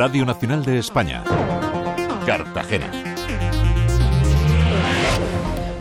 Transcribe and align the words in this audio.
Radio 0.00 0.24
Nacional 0.24 0.64
de 0.64 0.78
España. 0.78 1.22
Cartagena. 2.24 2.90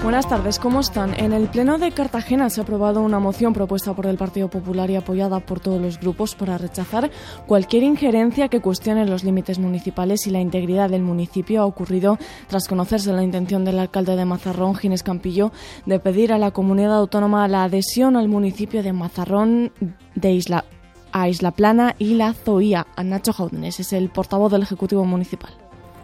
Buenas 0.03 0.28
tardes, 0.28 0.60
¿cómo 0.60 0.81
están? 0.81 1.17
En 1.17 1.31
el 1.31 1.47
Pleno 1.47 1.78
de 1.78 1.94
Cartagena 1.94 2.49
se 2.49 2.60
ha 2.60 2.63
aprobado 2.63 3.01
una 3.01 3.19
moción 3.19 3.53
propuesta 3.53 3.94
por 3.94 4.08
el 4.08 4.17
Partido 4.17 4.49
Popular 4.49 4.90
y 4.90 4.97
apoyada 4.97 5.40
por 5.40 5.62
todos 5.62 5.81
los 5.81 6.01
grupos 6.01 6.35
para 6.35 6.58
rechazar 6.58 7.10
cualquier 7.47 7.83
injerencia 7.83 8.49
que 8.49 8.60
cuestione 8.60 9.05
los 9.05 9.24
límites 9.24 9.58
municipales 9.58 10.28
y 10.28 10.31
la 10.31 10.42
integridad 10.42 10.90
del 10.90 11.04
municipio. 11.04 11.62
Ha 11.62 11.65
ocurrido 11.65 12.17
tras 12.49 12.67
conocerse 12.67 13.13
la 13.13 13.24
intención 13.24 13.63
del 13.63 13.79
alcalde 13.79 14.17
de 14.17 14.26
Mazarrón, 14.26 14.76
Ginés 14.76 15.01
Campillo, 15.01 15.54
de 15.86 16.02
pedir 16.02 16.34
a 16.34 16.38
la 16.38 16.52
comunidad 16.52 16.98
autónoma 16.98 17.48
la 17.48 17.63
adhesión 17.63 18.17
al 18.17 18.27
municipio 18.27 18.84
de 18.84 18.91
Mazarrón 18.91 19.72
de 20.16 20.34
Isla 20.34 20.66
a 21.12 21.30
Isla 21.30 21.52
Plana 21.52 21.95
y 21.99 22.15
la 22.15 22.34
Zoía. 22.34 22.88
A 22.95 23.03
Nacho 23.03 23.34
Jaudnes 23.34 23.79
es 23.79 23.93
el 23.93 24.09
portavoz 24.09 24.52
del 24.52 24.63
Ejecutivo 24.63 25.05
Municipal. 25.05 25.51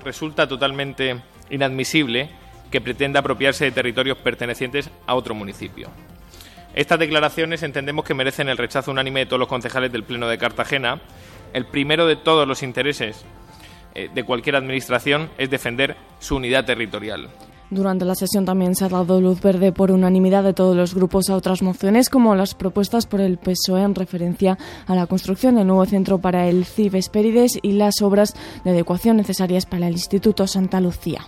Resulta 0.03 0.47
totalmente 0.47 1.21
inadmisible 1.49 2.29
que 2.71 2.81
pretenda 2.81 3.19
apropiarse 3.19 3.65
de 3.65 3.71
territorios 3.71 4.17
pertenecientes 4.17 4.89
a 5.07 5.15
otro 5.15 5.35
municipio. 5.35 5.89
Estas 6.73 6.99
declaraciones 6.99 7.63
entendemos 7.63 8.03
que 8.03 8.13
merecen 8.13 8.49
el 8.49 8.57
rechazo 8.57 8.91
unánime 8.91 9.21
de 9.21 9.25
todos 9.27 9.39
los 9.39 9.47
concejales 9.47 9.91
del 9.91 10.03
Pleno 10.03 10.27
de 10.27 10.37
Cartagena. 10.37 10.99
El 11.53 11.65
primero 11.65 12.05
de 12.05 12.17
todos 12.17 12.45
los 12.47 12.63
intereses 12.63 13.23
eh, 13.93 14.09
de 14.13 14.23
cualquier 14.23 14.57
administración 14.57 15.29
es 15.37 15.49
defender 15.49 15.95
su 16.19 16.35
unidad 16.35 16.65
territorial. 16.65 17.29
Durante 17.71 18.05
la 18.05 18.13
sesión 18.13 18.45
también 18.45 18.75
se 18.75 18.85
ha 18.85 18.89
dado 18.89 19.19
luz 19.19 19.41
verde 19.41 19.71
por 19.71 19.91
unanimidad 19.91 20.43
de 20.43 20.53
todos 20.53 20.75
los 20.75 20.93
grupos 20.93 21.29
a 21.29 21.35
otras 21.35 21.63
mociones, 21.63 22.09
como 22.09 22.35
las 22.35 22.53
propuestas 22.53 23.07
por 23.07 23.21
el 23.21 23.37
PSOE 23.37 23.81
en 23.81 23.95
referencia 23.95 24.57
a 24.85 24.95
la 24.95 25.07
construcción 25.07 25.55
del 25.55 25.67
nuevo 25.67 25.85
centro 25.85 26.19
para 26.19 26.47
el 26.47 26.65
CIV 26.65 26.95
Espérides 26.95 27.57
y 27.61 27.73
las 27.73 28.01
obras 28.01 28.35
de 28.63 28.71
adecuación 28.71 29.17
necesarias 29.17 29.65
para 29.65 29.87
el 29.87 29.93
Instituto 29.93 30.45
Santa 30.45 30.79
Lucía. 30.79 31.21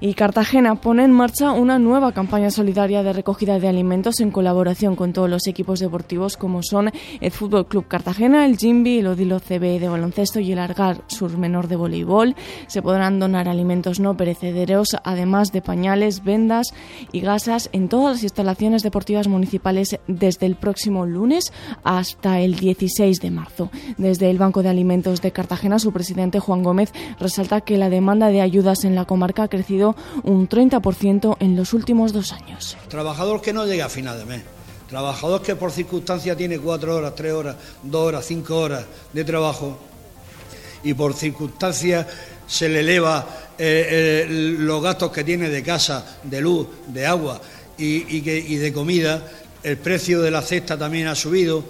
Y 0.00 0.14
Cartagena 0.14 0.74
pone 0.74 1.04
en 1.04 1.12
marcha 1.12 1.52
una 1.52 1.78
nueva 1.78 2.12
campaña 2.12 2.50
solidaria 2.50 3.02
de 3.02 3.14
recogida 3.14 3.58
de 3.58 3.68
alimentos 3.68 4.20
en 4.20 4.30
colaboración 4.30 4.94
con 4.94 5.12
todos 5.12 5.30
los 5.30 5.46
equipos 5.46 5.80
deportivos 5.80 6.36
como 6.36 6.62
son 6.62 6.90
el 7.20 7.30
Fútbol 7.30 7.66
Club 7.66 7.88
Cartagena, 7.88 8.44
el 8.44 8.58
Jimby, 8.58 8.98
el 8.98 9.06
Odilo 9.06 9.40
CB 9.40 9.80
de 9.80 9.88
baloncesto 9.88 10.40
y 10.40 10.52
el 10.52 10.58
Argar 10.58 11.02
Sur 11.06 11.38
Menor 11.38 11.68
de 11.68 11.76
voleibol. 11.76 12.36
Se 12.66 12.82
podrán 12.82 13.18
donar 13.18 13.48
alimentos 13.48 13.98
no 13.98 14.16
perecederos, 14.16 14.96
además 15.02 15.52
de 15.52 15.62
pañales, 15.62 16.22
vendas 16.24 16.74
y 17.12 17.20
gasas 17.20 17.70
en 17.72 17.88
todas 17.88 18.16
las 18.16 18.22
instalaciones 18.22 18.82
deportivas 18.82 19.28
municipales 19.28 19.98
desde 20.06 20.46
el 20.46 20.56
próximo 20.56 21.06
lunes 21.06 21.52
hasta 21.84 22.40
el 22.40 22.56
16 22.56 23.20
de 23.20 23.30
marzo. 23.30 23.70
Desde 23.96 24.28
el 24.28 24.38
Banco 24.38 24.62
de 24.62 24.68
Alimentos 24.68 25.22
de 25.22 25.32
Cartagena, 25.32 25.78
su 25.78 25.92
presidente 25.92 26.40
Juan 26.40 26.62
Gómez 26.62 26.92
resalta 27.18 27.62
que 27.62 27.78
la 27.78 27.88
demanda 27.88 28.28
de 28.28 28.40
ayudas 28.40 28.84
en 28.84 28.94
la 28.94 29.04
comarca 29.04 29.44
ha 29.44 29.48
crecido 29.48 29.85
un 30.24 30.48
30% 30.48 31.36
en 31.40 31.56
los 31.56 31.72
últimos 31.72 32.12
dos 32.12 32.32
años. 32.32 32.76
Trabajador 32.88 33.40
que 33.40 33.52
no 33.52 33.66
llega 33.66 33.86
a 33.86 33.90
final 33.90 34.18
de 34.18 34.24
mes. 34.24 34.42
Trabajador 34.88 35.42
que 35.42 35.56
por 35.56 35.72
circunstancia 35.72 36.36
tiene 36.36 36.58
cuatro 36.58 36.96
horas, 36.96 37.14
tres 37.14 37.32
horas, 37.32 37.56
dos 37.82 38.08
horas, 38.08 38.24
cinco 38.24 38.56
horas 38.56 38.84
de 39.12 39.24
trabajo 39.24 39.78
y 40.84 40.94
por 40.94 41.14
circunstancias 41.14 42.06
se 42.46 42.68
le 42.68 42.80
eleva 42.80 43.26
eh, 43.58 43.88
eh, 43.90 44.26
los 44.28 44.80
gastos 44.82 45.10
que 45.10 45.24
tiene 45.24 45.48
de 45.48 45.62
casa, 45.62 46.18
de 46.22 46.40
luz, 46.40 46.68
de 46.86 47.04
agua 47.04 47.40
y, 47.76 48.20
de 48.20 48.72
comida, 48.72 49.26
el 49.62 49.76
precio 49.78 50.22
de 50.22 50.30
la 50.30 50.42
cesta 50.42 50.78
también 50.78 51.08
ha 51.08 51.14
subido, 51.14 51.64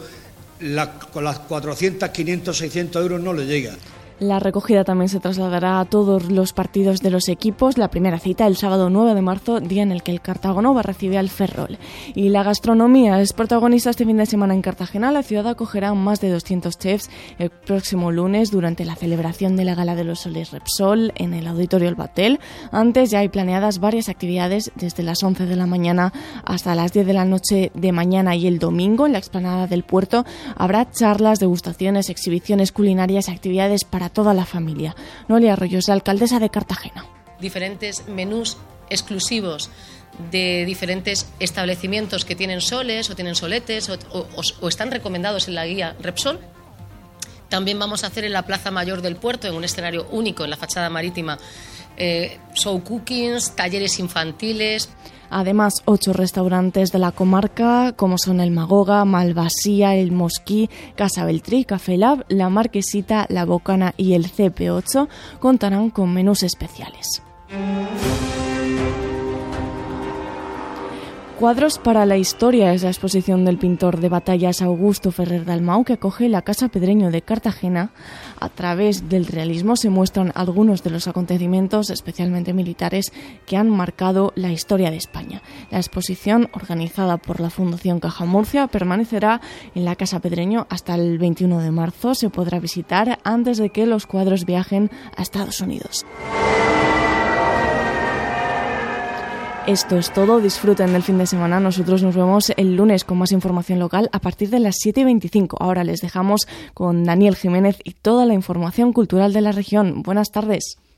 con 1.12 1.24
las 1.24 1.38
400, 1.40 2.10
500, 2.10 2.56
600 2.56 3.02
euros 3.02 3.20
no 3.20 3.32
le 3.32 3.46
llega. 3.46 3.72
La 4.18 4.38
recogida 4.38 4.82
también 4.82 5.10
se 5.10 5.20
trasladará 5.20 5.78
a 5.78 5.84
todos 5.84 6.32
los 6.32 6.54
partidos 6.54 7.00
de 7.02 7.10
los 7.10 7.28
equipos. 7.28 7.76
La 7.76 7.90
primera 7.90 8.18
cita 8.18 8.46
el 8.46 8.56
sábado 8.56 8.88
9 8.88 9.14
de 9.14 9.20
marzo, 9.20 9.60
día 9.60 9.82
en 9.82 9.92
el 9.92 10.02
que 10.02 10.10
el 10.10 10.22
Cartago 10.22 10.56
va 10.72 10.80
a 10.80 10.82
recibir 10.82 11.18
al 11.18 11.28
Ferrol. 11.28 11.76
Y 12.14 12.30
la 12.30 12.42
gastronomía 12.42 13.20
es 13.20 13.34
protagonista 13.34 13.90
este 13.90 14.06
fin 14.06 14.16
de 14.16 14.24
semana 14.24 14.54
en 14.54 14.62
Cartagena. 14.62 15.12
La 15.12 15.22
ciudad 15.22 15.48
acogerá 15.48 15.92
más 15.92 16.22
de 16.22 16.30
200 16.30 16.78
chefs 16.78 17.10
el 17.38 17.50
próximo 17.50 18.10
lunes 18.10 18.50
durante 18.50 18.86
la 18.86 18.96
celebración 18.96 19.54
de 19.54 19.66
la 19.66 19.74
Gala 19.74 19.94
de 19.94 20.04
los 20.04 20.20
Soles 20.20 20.50
Repsol 20.50 21.12
en 21.16 21.34
el 21.34 21.46
Auditorio 21.46 21.86
El 21.90 21.94
Batel. 21.94 22.40
Antes 22.72 23.10
ya 23.10 23.18
hay 23.18 23.28
planeadas 23.28 23.80
varias 23.80 24.08
actividades 24.08 24.72
desde 24.76 25.02
las 25.02 25.22
11 25.22 25.44
de 25.44 25.56
la 25.56 25.66
mañana 25.66 26.14
hasta 26.46 26.74
las 26.74 26.94
10 26.94 27.06
de 27.06 27.12
la 27.12 27.26
noche 27.26 27.70
de 27.74 27.92
mañana 27.92 28.34
y 28.34 28.46
el 28.46 28.58
domingo 28.58 29.04
en 29.04 29.12
la 29.12 29.18
explanada 29.18 29.66
del 29.66 29.82
puerto. 29.82 30.24
Habrá 30.56 30.90
charlas, 30.90 31.38
degustaciones, 31.38 32.08
exhibiciones 32.08 32.72
culinarias 32.72 33.28
y 33.28 33.32
actividades 33.32 33.84
para 33.84 34.05
toda 34.08 34.34
la 34.34 34.46
familia. 34.46 34.94
Noelia 35.28 35.54
Arroyos, 35.54 35.88
la 35.88 35.94
alcaldesa 35.94 36.38
de 36.38 36.50
Cartagena. 36.50 37.04
Diferentes 37.40 38.08
menús 38.08 38.56
exclusivos 38.90 39.70
de 40.30 40.64
diferentes 40.66 41.28
establecimientos 41.40 42.24
que 42.24 42.34
tienen 42.34 42.60
soles 42.60 43.10
o 43.10 43.14
tienen 43.14 43.34
soletes 43.34 43.90
o, 43.90 44.68
están 44.68 44.90
recomendados 44.90 45.48
en 45.48 45.54
la 45.54 45.66
guía 45.66 45.96
Repsol. 46.00 46.40
También 47.48 47.78
vamos 47.78 48.02
a 48.02 48.08
hacer 48.08 48.24
en 48.24 48.32
la 48.32 48.42
Plaza 48.42 48.70
Mayor 48.70 49.02
del 49.02 49.16
Puerto, 49.16 49.46
en 49.46 49.54
un 49.54 49.64
escenario 49.64 50.08
único 50.10 50.44
en 50.44 50.50
la 50.50 50.56
fachada 50.56 50.90
marítima, 50.90 51.38
eh, 51.96 52.38
show 52.54 52.82
cookings, 52.82 53.52
talleres 53.54 53.98
infantiles. 53.98 54.88
Además, 55.30 55.82
ocho 55.86 56.12
restaurantes 56.12 56.92
de 56.92 56.98
la 56.98 57.10
comarca, 57.12 57.92
como 57.96 58.16
son 58.16 58.40
el 58.40 58.52
Magoga, 58.52 59.04
Malvasía, 59.04 59.96
el 59.96 60.12
Mosquí, 60.12 60.70
Casa 60.94 61.24
Beltrí, 61.24 61.64
Café 61.64 61.96
Lab, 61.96 62.24
La 62.28 62.48
Marquesita, 62.48 63.26
La 63.28 63.44
Bocana 63.44 63.92
y 63.96 64.14
el 64.14 64.30
CP8, 64.30 65.08
contarán 65.40 65.90
con 65.90 66.12
menús 66.14 66.42
especiales. 66.42 67.25
Cuadros 71.38 71.78
para 71.78 72.06
la 72.06 72.16
historia 72.16 72.72
es 72.72 72.82
la 72.82 72.88
exposición 72.88 73.44
del 73.44 73.58
pintor 73.58 74.00
de 74.00 74.08
batallas 74.08 74.62
Augusto 74.62 75.12
Ferrer 75.12 75.44
Dalmau 75.44 75.84
que 75.84 75.92
acoge 75.92 76.30
la 76.30 76.40
Casa 76.40 76.68
Pedreño 76.68 77.10
de 77.10 77.20
Cartagena. 77.20 77.90
A 78.40 78.48
través 78.48 79.10
del 79.10 79.26
realismo 79.26 79.76
se 79.76 79.90
muestran 79.90 80.32
algunos 80.34 80.82
de 80.82 80.88
los 80.88 81.08
acontecimientos, 81.08 81.90
especialmente 81.90 82.54
militares, 82.54 83.12
que 83.44 83.58
han 83.58 83.68
marcado 83.68 84.32
la 84.34 84.50
historia 84.50 84.90
de 84.90 84.96
España. 84.96 85.42
La 85.70 85.76
exposición, 85.76 86.48
organizada 86.54 87.18
por 87.18 87.38
la 87.40 87.50
Fundación 87.50 88.00
Caja 88.00 88.24
Murcia, 88.24 88.66
permanecerá 88.66 89.42
en 89.74 89.84
la 89.84 89.94
Casa 89.94 90.20
Pedreño 90.20 90.66
hasta 90.70 90.94
el 90.94 91.18
21 91.18 91.60
de 91.60 91.70
marzo. 91.70 92.14
Se 92.14 92.30
podrá 92.30 92.60
visitar 92.60 93.18
antes 93.24 93.58
de 93.58 93.68
que 93.68 93.84
los 93.84 94.06
cuadros 94.06 94.46
viajen 94.46 94.90
a 95.14 95.20
Estados 95.20 95.60
Unidos. 95.60 96.06
Esto 99.66 99.96
es 99.96 100.12
todo. 100.12 100.38
Disfruten 100.38 100.92
del 100.92 101.02
fin 101.02 101.18
de 101.18 101.26
semana. 101.26 101.58
Nosotros 101.58 102.00
nos 102.00 102.14
vemos 102.14 102.52
el 102.56 102.76
lunes 102.76 103.02
con 103.02 103.18
más 103.18 103.32
información 103.32 103.80
local 103.80 104.08
a 104.12 104.20
partir 104.20 104.48
de 104.48 104.60
las 104.60 104.76
7 104.78 105.00
y 105.00 105.04
25. 105.04 105.56
Ahora 105.58 105.82
les 105.82 106.00
dejamos 106.00 106.46
con 106.72 107.02
Daniel 107.02 107.34
Jiménez 107.34 107.76
y 107.82 107.94
toda 107.94 108.26
la 108.26 108.34
información 108.34 108.92
cultural 108.92 109.32
de 109.32 109.40
la 109.40 109.50
región. 109.50 110.04
Buenas 110.04 110.30
tardes. 110.30 110.78